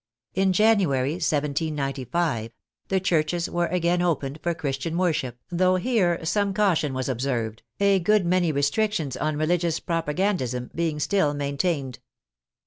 In 0.33 0.51
January, 0.51 1.11
1795, 1.11 2.51
the 2.87 2.99
churches 2.99 3.47
were 3.47 3.67
again 3.67 4.01
opened 4.01 4.39
for 4.41 4.55
Christian 4.55 4.97
worship, 4.97 5.37
though 5.51 5.75
here 5.75 6.25
some 6.25 6.55
caution 6.55 6.95
was 6.95 7.07
observed, 7.07 7.61
a 7.79 7.99
good 7.99 8.25
many 8.25 8.51
restrictions 8.51 9.15
on 9.15 9.37
religious 9.37 9.79
propagandism 9.79 10.71
being 10.73 10.99
still 10.99 11.35
main 11.35 11.55
tained. 11.55 11.99